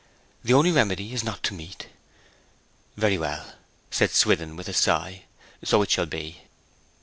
[0.43, 1.85] The only remedy is not to meet.'
[2.97, 3.53] 'Very well,'
[3.91, 5.25] said Swithin, with a sigh.
[5.63, 6.41] 'So it shall be.'